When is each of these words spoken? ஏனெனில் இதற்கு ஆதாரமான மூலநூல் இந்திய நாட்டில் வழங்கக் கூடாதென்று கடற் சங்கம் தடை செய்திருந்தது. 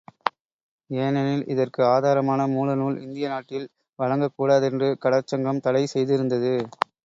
ஏனெனில் 0.89 1.43
இதற்கு 1.45 1.81
ஆதாரமான 1.87 2.47
மூலநூல் 2.47 2.97
இந்திய 3.01 3.27
நாட்டில் 3.27 3.69
வழங்கக் 3.99 4.35
கூடாதென்று 4.35 4.89
கடற் 4.99 5.31
சங்கம் 5.31 5.63
தடை 5.63 5.85
செய்திருந்தது. 5.93 6.55